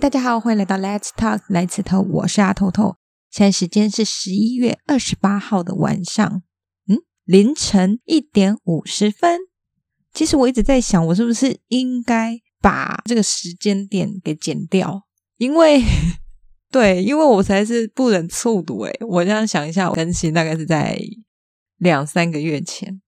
[0.00, 2.98] 大家好，欢迎来到 Let's Talk 来此透，我是阿透透。
[3.30, 6.42] 现在时间是十一月二十八号的晚上，
[6.86, 9.40] 嗯，凌晨一点五十分。
[10.14, 15.02] 其实我一直在想，我是不是应该把这个时间点给剪掉？
[15.36, 15.82] 因为，
[16.70, 18.82] 对，因为我实在是不忍卒读。
[18.82, 20.96] 诶，我这样想一下，我更新大概是在
[21.78, 23.02] 两三个月前。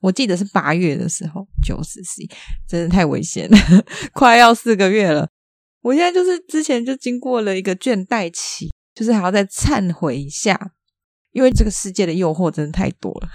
[0.00, 2.28] 我记得是八月的时候，九十 C，
[2.68, 3.56] 真的太危险了，
[4.12, 5.30] 快要四个月了。
[5.88, 10.72] 我现在就是之前就经过了一个倦怠期，就是还要再忏悔一下，
[11.32, 13.28] 因为这个世界的诱惑真的太多了。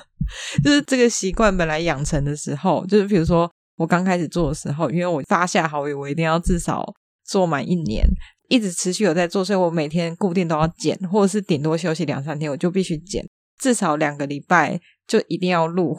[0.64, 6.90] 就是这个习惯本来养成的时候，就是比如说我刚开始做的时候，因为我发下好友，我一定要至少
[7.26, 8.08] 做满一年，
[8.48, 13.22] 一直持续有在做，所以我每天固定都要剪，或者是顶多休息两三天，我就必须剪，
[13.60, 15.98] 至少两个礼拜就一定要录。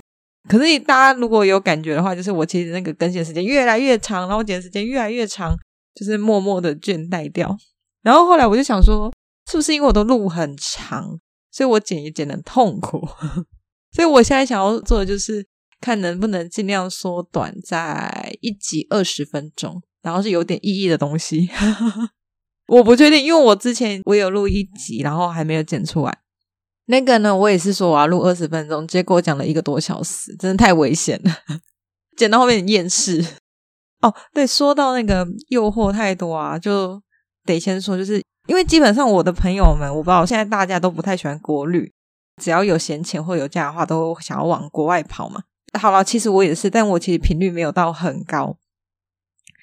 [0.50, 5.56] 可是大家如果有感觉的话，就是我其实那个更新时间越来越长，然后剪的时间越来越长。
[5.94, 7.58] 就是默默的倦怠掉，
[8.02, 9.12] 然后后来我就想说，
[9.50, 11.20] 是不是因为我的路很长，
[11.52, 13.08] 所以我剪也剪的痛苦，
[13.92, 15.46] 所以我现在想要做的就是
[15.80, 21.50] 看能不能尽量缩短在一集二十分钟，然后是有点意义的东西。
[22.68, 26.20] 我不确定，因为我之前我有录一集，然后还没有剪出来。
[26.86, 31.36] 那个呢，我也是说我要录二十分钟，结果讲了一个多小时，真的太危险了，
[32.16, 33.26] 剪到后面厌世。
[34.02, 37.02] 哦，对，说到那个诱惑太多啊，就
[37.46, 41.94] 得先说，就是因为基本上我的朋友们，我不知道现在大家都不太喜欢国旅，
[42.42, 45.44] 只要有闲钱或有假的话，都想要往国外跑嘛。
[45.80, 48.58] 好了，其实我也是，但我其实频率没有到很高，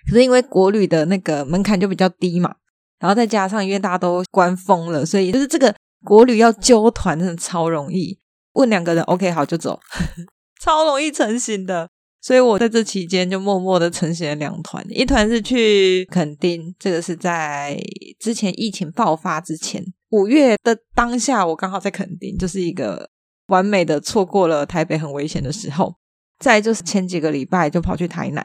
[0.09, 2.55] 可是因为国旅的那个门槛就比较低嘛，
[3.01, 8.19] 然后再加上因为大家都关封了，所以就是这个国旅要揪团真的超容易，
[8.53, 9.81] 问两个人 OK 好就走，
[10.63, 11.91] 超容易成型的。
[12.21, 17.81] 所以我在这期间就默默的成型了两团，一团是去垦丁，这个是在
[18.19, 23.09] 之前疫情爆发之前，五月的当下，我刚好在垦丁，就是一个
[23.47, 25.95] 完美的错过了台北很危险的时候。
[26.39, 28.45] 再就是前几个礼拜就跑去台南，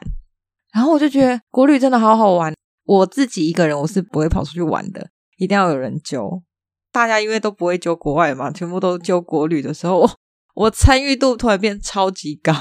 [0.72, 2.52] 然后我就觉得国旅真的好好玩。
[2.84, 6.42] 我自己一个人我是不会跑出去玩的，一定要有人揪。
[6.90, 10.10] 大家因为都不会揪国外嘛，全部都揪国旅的时候，
[10.54, 12.52] 我 参与度突然变超级高。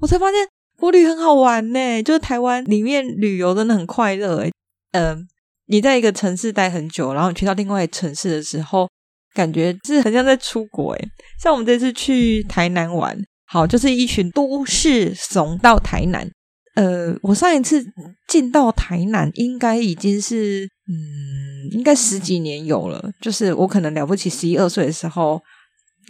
[0.00, 0.46] 我才发现
[0.78, 4.52] 国旅很好玩呢，就是台湾里面旅游真的很快乐诶。
[4.92, 5.26] 嗯，
[5.66, 8.88] 你在一个城市待很久，然后你去到另外一个城市的时候，
[9.34, 11.08] 感觉是很像在出国诶。
[11.42, 16.30] 像我们这次去台南玩，好，就是一群都市怂到台南。
[16.74, 17.82] 呃，我上一次
[18.28, 23.10] 进到台南应该已经是嗯，应该十几年有了。
[23.18, 25.40] 就是我可能了不起十一二岁的时候，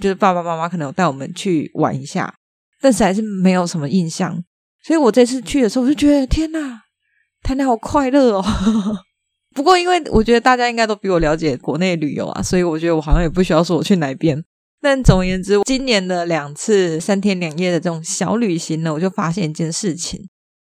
[0.01, 2.35] 就是爸爸妈妈可能有带我们去玩一下。
[2.81, 4.43] 但是还是没有什么印象，
[4.85, 6.83] 所以我这次去的时候，我就觉得天哪，
[7.43, 8.45] 台南好快乐哦。
[9.55, 14.45] 不过，因为我觉得大家应该都比我了解国内旅游啊，所以我觉得我好像也不需要说我去哪边。
[14.83, 20.21] 但总而言之，今年的两次三天两夜的这种小旅行呢，我就发现一件事情，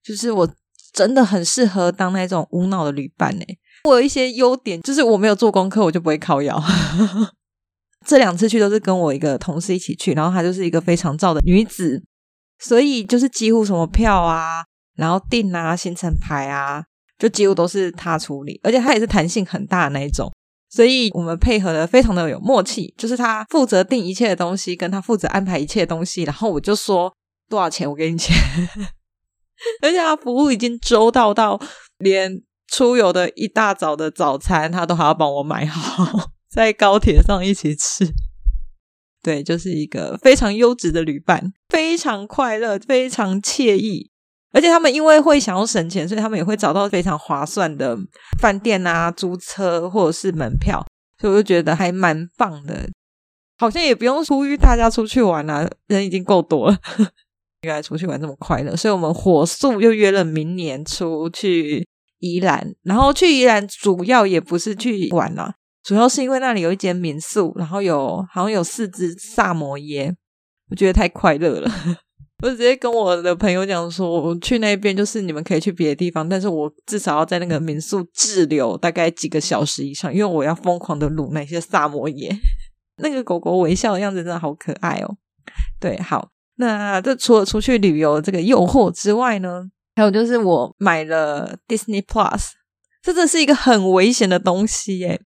[0.03, 0.49] 就是我
[0.95, 3.59] 真的很适合当那种无脑的旅伴诶。
[3.85, 6.59] 我有一些优点，就是我没有做功课，我就不会靠腰。
[8.09, 12.03] 这两次去都是跟我一个同事一起去，然后她就是一个非常照的女子，
[12.59, 14.65] 所以就是几乎什么票啊，
[14.97, 16.83] 然后订啊，行程排啊，
[17.19, 20.33] 就几乎都是她处理，而且她也是弹性很大的那一种，
[20.71, 27.15] 所以我们配合的非常的有默契，就是她负责订一切的东西，跟她负责安排一切的东西，然后我就说
[27.51, 28.35] 多少钱我给你钱，
[29.85, 31.61] 而且她服务已经周到到
[31.99, 36.31] 连出游的一大早的早餐，她都还要帮我买好。
[36.51, 38.07] 在高铁上一起吃，
[39.23, 44.11] 对，就是一个非常优质的旅伴，非常快乐，非常惬意。
[44.51, 47.97] 而且他们因为会想要省钱，所以他们也会找到非常划算的
[48.41, 50.83] 饭店啊、租车或者是门票，
[51.21, 52.89] 所以我就觉得还蛮棒的。
[53.59, 56.79] 好像也不用呼吁大家出去玩啊，人已经够多了，
[57.63, 61.87] 原来出去玩这么快乐，所以我们火速又约了明年出去
[62.21, 65.57] 宜兰，然后去宜兰主要也不是去玩啊。
[65.89, 70.15] 主要是因为那里有一间民宿，然后有好像有四只萨摩耶，
[70.71, 71.71] 我觉得太快乐了。
[72.45, 82.37] 我直接跟我的朋友讲说，我去那边就是你们可以去别的地方，但是我至少要在那个民宿滞留大概几个小时以上，因为我要疯狂的撸那些萨摩耶。
[83.03, 85.17] 那个狗狗微笑的样子真的好可爱哦。
[85.81, 89.65] 对，好，那这除了出去旅游这个诱惑之外呢，
[89.97, 92.51] 还有就是我买了 Disney Plus，
[93.01, 95.23] 这真的是一个很危险的东西耶。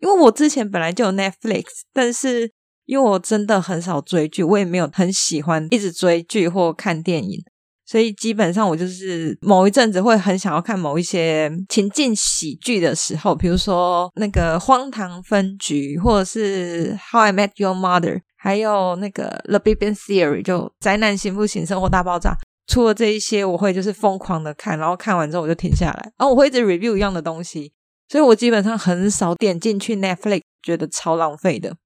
[0.00, 2.50] 因为我之前本来就有 Netflix，但是
[2.86, 7.38] 因为我真的很少追剧，我也没有很喜欢一直追剧或看电影，
[7.86, 21.66] 所以基本上我就是某一阵子会很想要看某一些情境喜剧的时候，比如说那个《荒唐分局》，或者是《How I Met Your Mother》，还有那个《The Big Bang Theory》，就宅男行不行？
[21.66, 22.36] 生活大爆炸。
[22.66, 27.72] 除了这一些，我会就是疯狂的看，然后看完之后我就停下来，然后我会一直 review 一样的东西，
[28.10, 31.76] 所以我基本上很少点进去 Netflix，觉得超浪费的。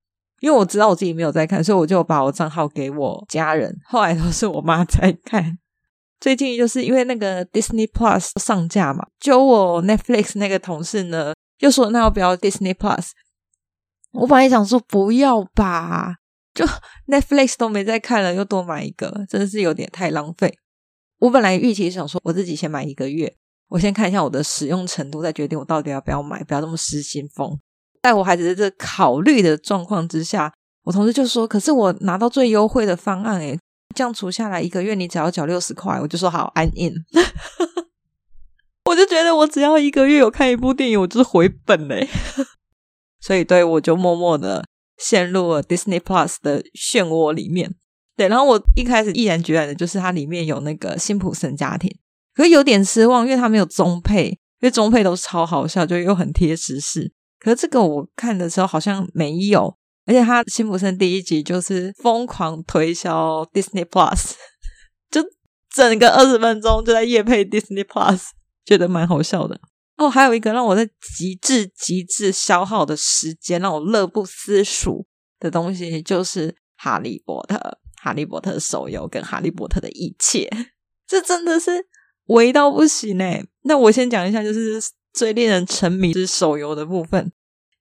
[0.40, 5.58] 因为我知道我自己没有在看，所以我就把我账号给我家人，后来都是我妈在看。
[6.18, 13.10] 最近就是因为那个 Disney Plus 上架嘛，就我 Netflix 那个同事呢，又说那要不要 Disney Plus？
[14.12, 16.14] 我本来想说不要吧，
[16.54, 16.64] 就
[17.06, 20.56] Netflix 都没在看了，又多买一个，真的是有点太浪费。
[21.18, 23.36] 我本来预期想说我自己先买一个月，
[23.74, 27.58] 我先看一下我的使用程度，再决定我到底要不要买，不要那么失心疯。
[28.00, 30.52] 在我还只是这考虑的状况之下，
[30.84, 33.58] 我同事就说：“可是我拿到最优惠的方案，诶
[33.92, 36.94] 这样除下来一个月，你只要缴六十块，我就说好，I'm in。
[38.88, 42.08] 我就觉得我只要一个月有看一部电影，我就是回本嘞。
[43.20, 44.64] 所以，对，我就默默的
[44.98, 47.74] 陷入了 Disney Plus 的漩涡里面。
[48.16, 51.90] 对，然后我一开始毅然决然的就是它里面有那个辛普森家庭，
[52.34, 57.12] 可是有点失望，因为他没有中配，因为中配都超好笑，就又很贴时事。
[57.38, 59.76] 可是这个我看的时候好像没有。
[60.06, 64.32] 而且他辛普森第一集就是疯狂推销 Disney Plus，
[65.10, 65.24] 就
[65.74, 68.24] 整个二十分钟就在夜配 Disney Plus，
[68.66, 69.58] 觉得蛮好笑的。
[69.96, 70.86] 哦，还有一个让我在
[71.16, 75.06] 极致极致消耗的时间，让我乐不思蜀
[75.40, 80.50] 的东西，就是哈利波特、哈利波特手游跟哈利波特的一切，
[81.06, 81.86] 这真的是
[82.26, 83.44] 微到不行诶。
[83.62, 84.80] 那我先讲一下，就是
[85.12, 87.32] 最令人沉迷是手游的部分，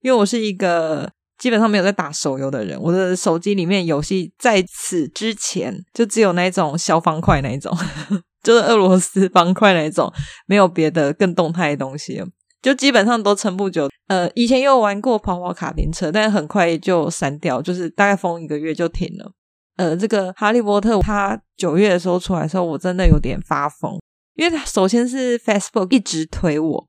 [0.01, 1.11] 因为我是一个。
[1.39, 7.75] 基本上没有在打手游的人，我的手机里面游戏在此之前就只有那种消方块那一种，
[8.41, 10.09] 就是俄罗斯方块那一种，
[10.45, 12.23] 没有别的更动态的东西，
[12.61, 13.89] 就基本上都撑不久。
[14.07, 19.33] 呃，以前有玩过跑跑卡丁车，但很快就删掉，就是大概封一个月就停了。
[19.75, 23.99] 呃，这个哈利波特，它九月的时候出来的时候，我真的有点发疯，
[24.35, 26.87] 因为它首先是 Facebook 一直推我，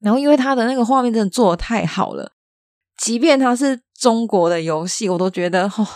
[0.00, 2.32] 然后因为它的那个画面真的做得太好了。
[2.96, 5.86] 即便它是中国的游戏，我都觉得哦，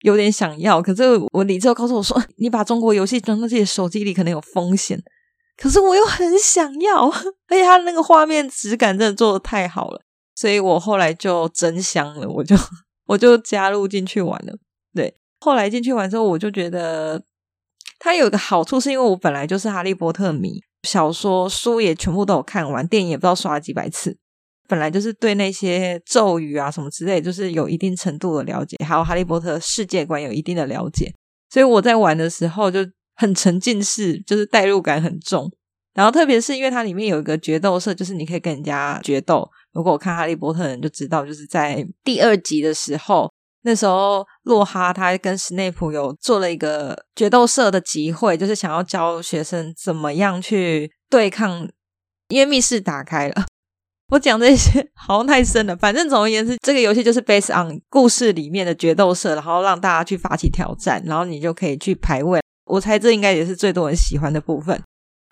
[0.00, 0.82] 有点想要。
[0.82, 5.02] 可是我理智告诉我说， 你把中国游戏装到自己的手机里可能有风险。
[5.56, 10.02] 可是我又很想要，而且它那个画面质感真的做得太好了，
[10.34, 12.54] 所以我后来就真香了，我就
[13.08, 14.52] 我就加入进去玩了。
[14.94, 17.24] 对，后来进去玩之后，我就觉得
[17.98, 24.16] 它有个好处，是因为我本来就是哈利波特迷，小说书也全部都有看完，电影也不知道刷了几百次。
[24.68, 31.12] 本来就是对那些咒语啊什么之类，就是有一定程度的了解，还有哈利波特世界观有一定的了解，
[31.50, 32.80] 所以我在玩的时候就
[33.14, 35.50] 很沉浸式，就是代入感很重。
[35.94, 39.48] 然后特别是因为它里面有一个决斗社，就是你可以跟人家决斗。
[39.72, 43.30] 如果我看哈利波特的人就知道，就是在第二集的时候，
[43.66, 51.68] 那时候洛哈他跟史内普有做了一个决斗社的集会，就是想要教学生怎么样去对抗，
[52.28, 53.44] 因为密室打开了。
[54.10, 62.40] 我讲这些好像太深了，反正总而言之，这个游戏就是 based on 故事里面的决斗社，然后让大家去发起挑战，然后你就可以去排位。
[62.66, 64.80] 我猜这应该也是最多人喜欢的部分。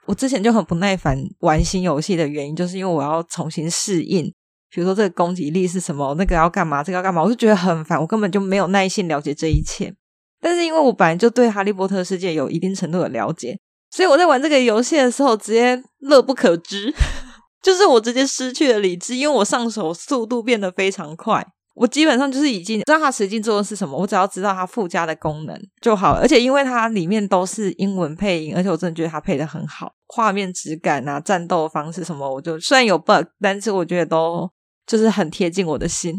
[0.06, 4.34] 我之前就很不耐烦玩新游戏的原因，就是因为我要重新适应，
[4.74, 9.94] 比如说这个攻击力是什么，那个要干嘛，这个要干嘛，我就觉得很烦，我根本就没有耐心了解这一切。
[10.40, 13.56] 但是因为我本来就对哈利波特世界有一定程度的了解，
[13.92, 16.92] 所以我在玩这个游戏的时候，直接乐不可支。
[17.62, 21.46] 就是我直接失去了理智，因为我上手速度变得非常快。
[21.74, 26.20] 我基本上就是已经知道它实际做的是什么，我只要知道它附加的功能就好了。
[26.20, 34.48] 而且因为它里面都是英文配音，而且我真的觉得它配得很好，画面质感啊、战斗方式什么，我就虽然有 bug，但是我觉得都
[34.86, 36.14] 就是很贴近我的心，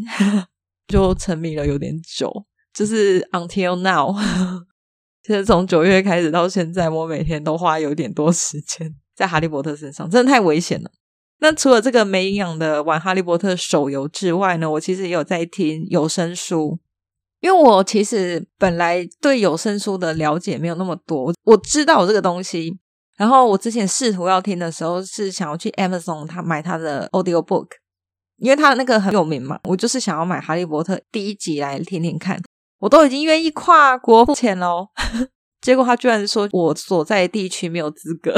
[0.88, 2.32] 就沉迷了有点久。
[2.74, 4.14] 就是 until now，
[5.22, 10.90] 其 实从九月开始到现在，我每天都花有点多时间在哈利波特身上，真的太危险了。
[11.38, 16.78] 那除了这个没营养的玩哈利波特手游之外呢，我其实也有在听有声书，
[17.40, 22.78] 因为我其实本来对有声书的了解没有那么多，我知道这个东西。
[23.16, 27.68] 然后我之前试图要听的时候，是想要去 Amazon 他买他的 Audio Book，
[28.38, 32.40] 因为他那个很有名嘛，我就是想要买哈利波特第一集来听听看。
[32.78, 34.88] 我都已经愿意跨国付钱喽，
[35.62, 38.34] 结果他居然说我所在地区没有资格。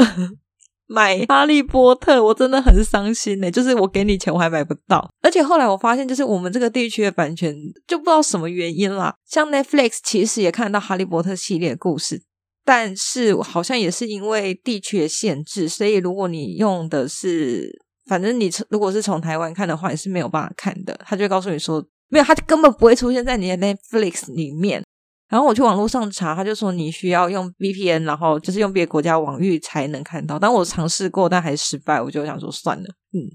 [0.87, 3.51] 买哈利波特，我真的很伤心呢。
[3.51, 5.07] 就是我给你钱，我还买不到。
[5.21, 9.13] 而且后来我发现，就是我们这个地区的版权就不知道什么原因啦。
[9.29, 12.23] 像 Netflix 其实也看到哈利波特系列的故事，
[12.65, 17.69] 但是好像也是因为地区的限制，所以如果你用的是，
[18.09, 20.99] 反正你如果是从台湾看的话，也是没有办法看的。
[21.05, 24.83] 他就告诉你说，没有，他根本不会出现在你的 Netflix 里面。
[25.29, 30.39] 然后我去网络上查，他就说你需要用 VPN，然后就是用别的国家网域才能看到。
[30.39, 32.85] 但我尝试过，但还失败，我就想说算了。
[33.13, 33.29] 嗯，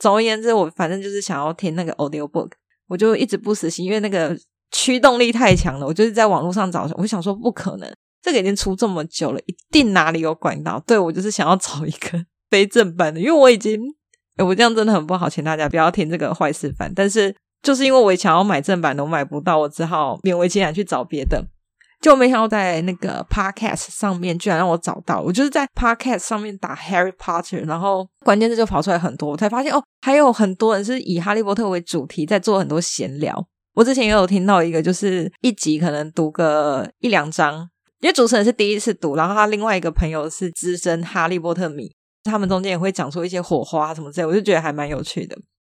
[0.00, 2.50] 总而言之，我反正就是想要听那个 Audio Book，
[2.88, 4.36] 我就一直不死心，因为那个
[4.72, 5.86] 驱动力太强了。
[5.86, 7.88] 我就是在网络上找，我想说不可能。
[8.20, 10.82] 这个已经出这么久了，一定哪里有管道。
[10.84, 13.80] 对，我就是想要找一个 非正版的，因为我已经，
[14.44, 16.92] 我这样真的很不好，请大家不要听这个坏示范。
[16.94, 21.44] 但是就是因为我也想要买正版的，我买不到，我只好勉为其难去找别的。
[22.02, 33.34] 就没想到在那个 Podcast 上面居然让我找到，我就是在 Podcast 上面打 Harry Potter，然后关键字就跑出来很多，我才发现哦，还有很多人是以哈利波特为主题在做很多闲聊。
[33.74, 37.68] 我之前也有听到一个，就是一集可能读个一两章。
[38.00, 41.90] 因为主持人是第一次读，然后他另外一个朋友是资深哈利波特迷，
[42.30, 45.36] 他们中间也会讲出一些火花什么之类，我就觉得还蛮有趣的。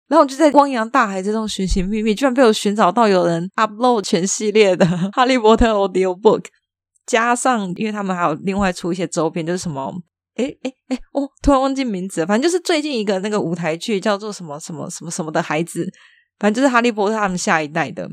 [0.09, 6.45] 然后我就在汪洋大海之中寻寻觅觅，居然被我寻找到有人 upload 全系列的哈利波特 audio book，
[7.07, 9.93] 加上因为他们还有另外出一些周边，就是什么，
[10.37, 15.87] 诶诶诶哦，突然忘记名字了，反正就是最近一个那个舞台剧叫做什么什么什么什么的孩子，
[16.39, 18.09] 反正就是哈利波特他们下一代的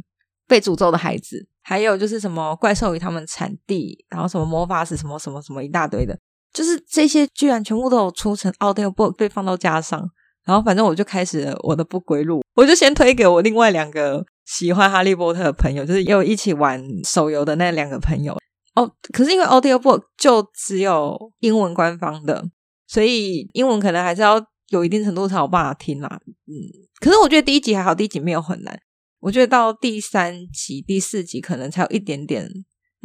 [0.48, 1.48] 被诅咒的孩子。
[1.68, 6.16] 还有就是什么怪兽与他们产地，然后什么魔法史，什么什么什么一大堆的，
[6.56, 10.10] 就是这些居然全部都有出成 audio book 被放到架上，
[10.46, 18.34] 然后反正我就开始了我的不归路，我就先推给我另外两个喜欢哈利波特的朋友，就是也有一起玩手游的那两个朋友
[18.76, 18.90] 哦。
[19.12, 22.50] 可是因为 audio book 就只有英文官方的，
[22.88, 26.20] 所以英文可能还是要有一定程度才有办法听啦。
[26.48, 26.56] 嗯，
[27.02, 28.80] 可是我觉得第一集还好，第一集没有很难。
[29.20, 32.50] 我觉得到第三集、第四集可能才有一点点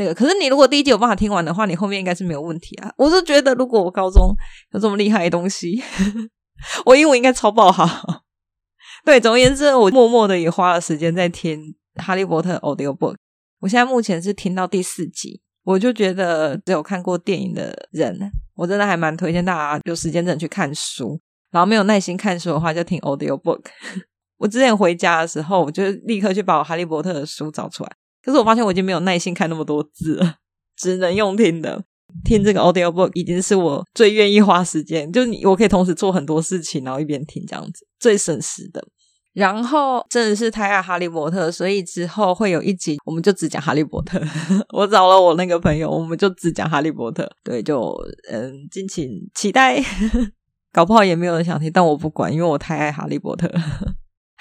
[0.00, 2.90] 那个，可是你如果第一集有办法听完的话，你后面应该是没有问题啊。
[2.96, 4.34] 我是觉得，如果我高中
[4.72, 5.82] 有这么厉害的东西，
[6.86, 7.86] 我英文应该超爆好。
[9.04, 11.60] 对，总而言之，我默默的也花了时间在听
[12.02, 13.16] 《哈利波特》Audio Book。
[13.60, 18.18] 我现在目前是听到第四集，我就觉得只有看过电影的人，
[18.54, 23.64] 我真的还蛮推荐大家有时间真的去看书，然后没有耐心看书的话，就听 Audio Book。
[24.38, 27.90] 我之前回家的时候，我就立刻去把我哈利波特的书找出来。
[28.22, 30.36] 可是我发现我已经没有耐心看那么多字了，
[30.76, 31.82] 只能用听的。
[32.24, 38.84] 听这个 audio book 已经是我最愿意花时间，就你我可以同时做很多事情，然后一边听这样子，最省时的。
[39.32, 44.20] 然后真的是太爱哈利波特，所以之后会有一集，我们就只讲哈利波特。
[44.74, 47.30] 我找了我那个朋友，我们就只讲哈利波特。
[47.44, 47.96] 对，就
[48.28, 49.80] 嗯，敬请期待。
[50.72, 53.48] 搞不好也没有人想听，但我不管，因为我太爱哈利波特。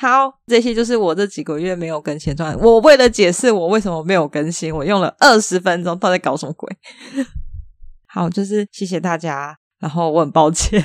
[0.01, 2.55] 好，这些就是我这几个月没有更新状态。
[2.63, 6.73] 我为了解释我为什么没有更新，我用了二十分钟，到底搞什么鬼？
[8.07, 10.81] 好，就是谢谢大家，然后我很抱歉，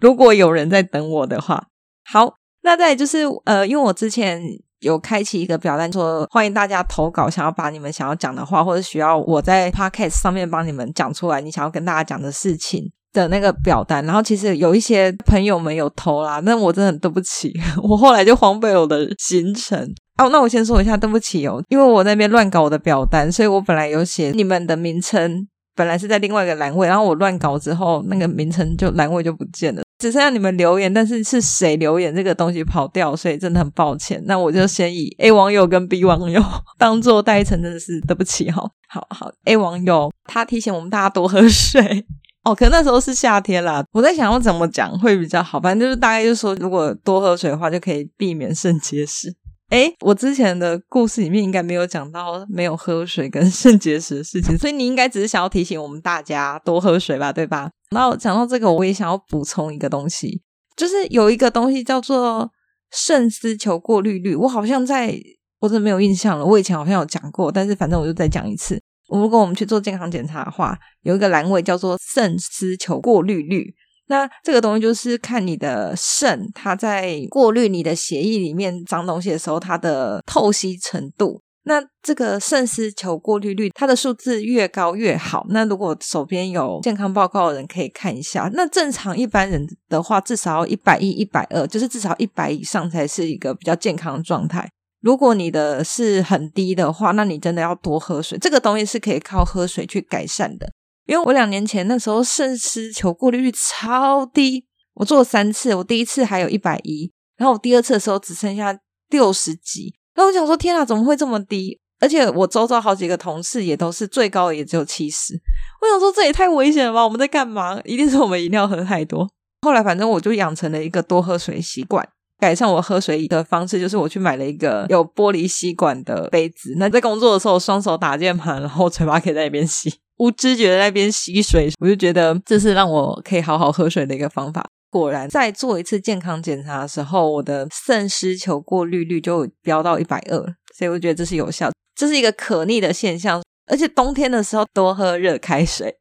[0.00, 1.66] 如果有人在等我的话。
[2.10, 4.42] 好，那再就是呃，因为我之前
[4.78, 12.90] 有开启一个表单，说欢迎大家投稿，想要把你们想要讲的话，或者需要我在 Podcast 上面帮你们讲出来，你想要跟大家讲的事情。
[13.12, 17.52] 的那个表单，然后其实有一些朋友们有投啦，那我真的很对不起，
[17.82, 19.78] 我后来就荒废了我的行程。
[20.18, 34.22] 哦，那我先说一下，对不起哦，因为我那边乱搞我的表单，所以我本来有写你们的名称，本来是在另外一个栏位，然后我乱搞之后，那个名称就栏位就不见了，只剩下你们留言，但是是谁留言这个东西跑掉，所以真的很抱歉。
[34.26, 36.42] 那我就先以 A 网友跟 B 网友
[36.78, 42.04] 当做代称，真的是对不起哈、好好，A 网友他提醒我们大家多喝水。
[42.44, 43.84] 哦，可那时候是夏天啦。
[43.92, 49.34] 我在想要怎么讲会比较好，反正就是大概就是说，如果多喝水的话，就可以避免肾结石。
[49.68, 57.70] 诶，我之前的故事里面应该没有讲到没有喝水跟 肾结石的事情，所以你应该只是想要提醒我们大家多喝水吧，对吧？
[57.90, 60.42] 然后讲到这个，我也想要补充一个东西，
[60.76, 62.50] 就是有一个东西叫做
[62.90, 65.14] 肾丝球过滤率，我好像在
[65.60, 68.82] 我真的没有印象了，我以前好像有讲过，但是反正我就再讲一次。
[69.10, 73.74] 如果我们去做健康检查的话，有一个栏位叫做肾丝球过滤率。
[74.06, 81.42] 那这个东西就是看你的肾，它在过滤你的血液里面脏东西的时候，它的透析程度。
[81.64, 85.46] 那这个肾丝球过滤率，它的数字越高越好。
[85.50, 88.50] 那如果手边有健康报告的人可以看一下。
[88.54, 94.68] 那正常一般人的话，至少要一百一、一百二，就是至少一百以上才是一个比较健康的状态。
[95.00, 98.38] 如果你的是很低的话，那你真的要多喝水。
[98.38, 100.70] 这个东西是可以靠喝水去改善的。
[101.06, 108.78] 因为我两年前那时候肾丝球过滤率超低，我做了三次，我第一次还有一百一，然后我第二次的时候只剩下
[109.08, 109.94] 六十几。
[110.14, 111.80] 然后我想说，天啊，怎么会这么低？
[111.98, 115.34] 而且我周遭好几个同事也都是最高也只有七十。
[115.80, 117.02] 我想说这也太危险了吧？
[117.04, 117.80] 我们在干嘛？
[117.84, 119.28] 一定是我们饮料喝太多。
[119.62, 122.08] 后来反正我就养成了一个多喝水习惯，
[122.40, 126.74] 改善我喝水的方式就是我去买了一个有玻璃吸管的杯子。
[126.78, 131.70] 那在工作的时候，双手打键盘，然后嘴巴可以在那边吸， 无知觉的在那边吸水。
[131.78, 134.66] 我就觉得这是让我可以好好喝水的一个方法。
[134.90, 140.36] 果然，在做一次健康检查的时候，我的肾丝球过滤率就飙到一百二，
[140.76, 141.70] 所以我觉得这是有效。
[141.94, 145.94] 这是一个可逆的现象，而且冬天的时候多喝热开水。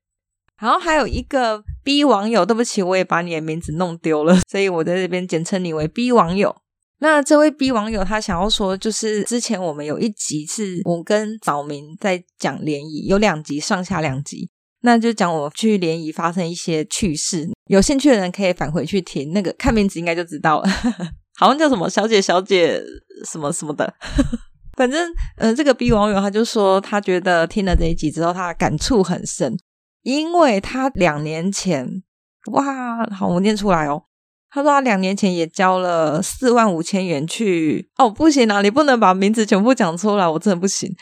[0.59, 6.55] 然后还有一个 B 网友，对不起，我也把你的名字弄丢了， 所以我在这边简称你为 B 网友。
[7.01, 14.49] 那这位 B 网友他想要说，就是之前我们有一集是我跟早明在讲联谊，有两集上下两集。
[14.81, 20.69] 那就讲我去联谊发生一些趣事，有兴趣的人可以返回去听，那个看名字应该就知道了，
[21.37, 22.81] 好像叫什么小姐小姐
[23.25, 23.93] 什么什么的，
[24.77, 29.53] 反正嗯、呃，这个 B 网友他就说他觉得听了这一集之后，他感触很深，
[30.03, 32.03] 因为他两年前
[32.51, 34.03] 哇，好我念出来哦，
[34.49, 40.95] 他说他两年前也交了四万五千元去哦，不行啊，你不能把名字全部讲出来，我真的不行。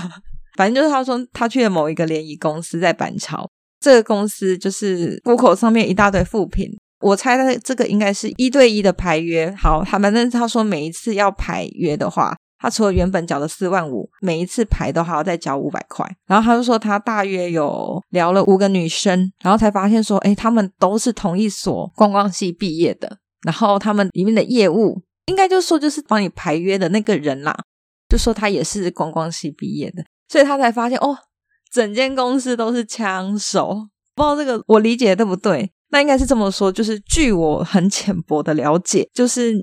[0.56, 3.48] 反正就是他说他去了某一个联谊公司，在板桥。
[3.80, 6.68] 这个公司就是 Coco 上面一大堆副品，
[7.00, 9.54] 我猜他这个应该是一对一的排约。
[9.56, 16.04] 好，他反正他说每一次要排约的话，他除了原本缴的四万五，每一次排都还要再缴五百块。
[16.26, 23.18] 然后他就说他大约有聊了五个女生，然后才发现说，诶，他们都是同一所观光系毕业的。
[23.42, 27.56] 然后他们里面的业务，应该就是说就是帮你排约的那个人啦，
[28.08, 30.04] 就说他也是观光系毕业的。
[30.28, 31.16] 所以他才发现哦，
[31.72, 33.88] 整间公司都是枪手。
[34.16, 35.70] 不知道这个我理解对不对？
[35.90, 39.54] 那应该是这么说，就是据我很浅薄的了解，就是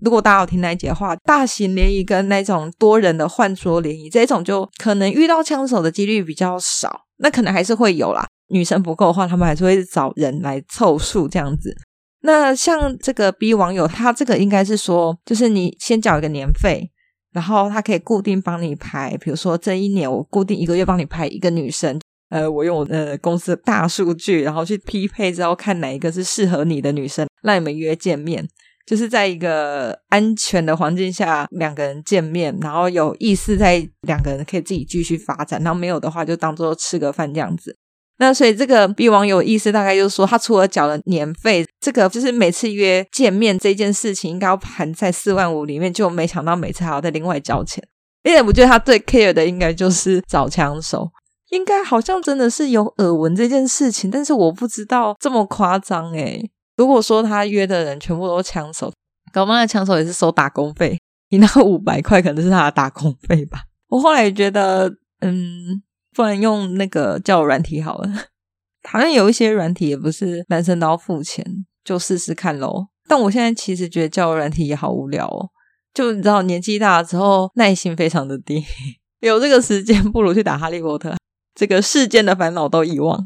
[0.00, 7.06] 如果大家有听那一集的话，大型联谊跟那种多人的换桌联谊这种，就可能遇到枪手的几率比较少。
[7.18, 11.74] 那可能还是会有啦，女生不够的话，他们还是会找人来凑数这样子。
[12.22, 16.90] 那像这个 B 网友，他这个应该是说，就是你先缴一个年费。
[17.30, 28.48] 然后他可以固定帮你排，比如说这一年我固定一个月帮你排一个女生，呃，我用我的公司的大数据，然后去匹配之后看哪一个是适合你的女生，让你们约见面，
[28.88, 37.76] 就是在一个安全的环境下两个人见面，然后有意思在两个人可以自己继续发展，然后没有的话就当做吃个饭这样子。
[38.16, 47.86] 那所以这个 B 网友意思大概就是说，他除了缴了年费，这个就是每次约见面这件事情应该要含在四万五里面，就没想到每次还要再另外交钱。
[48.24, 51.08] 因为我觉得他最 care 的应该就是找枪手，
[51.50, 56.50] 应该好像真的是有耳闻这件事情，但是我不知道这么夸张诶。
[56.78, 58.90] 如果说他约的人全部都枪手，
[59.30, 63.64] 搞不好那枪手也是收打工费，你那五百块可能是他的打工费吧。
[63.88, 65.82] 我后来也觉得，嗯。
[66.14, 68.10] 不然用那个交友软体好了，
[68.90, 71.44] 好像有一些软体也不是男生都要付钱，
[71.84, 72.88] 就试试看喽。
[73.06, 75.50] 但我现在其实觉得交友软体也好无聊哦，
[75.94, 78.64] 就你知道年纪大了之后耐心非常的低，
[79.20, 81.14] 有这个时间不如去打哈利波特，
[81.54, 83.24] 这个世间的烦恼都遗忘。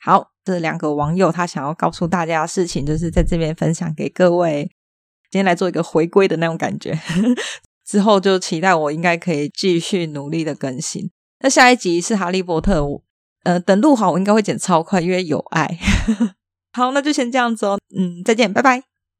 [0.00, 4.70] 好，这两个网友他想要告诉大家的事情，就是在这边分享给各位，
[5.28, 6.96] 今天来做一个回归的那种感觉，
[7.84, 11.10] 之后就期待我应该可以继续努力的更新。
[11.40, 12.80] 那下一集是哈利波特，
[13.42, 15.78] 呃，等录好我应该会剪超快，因为有爱。
[16.72, 18.95] 好，那就先这样子哦，嗯，再见，拜拜。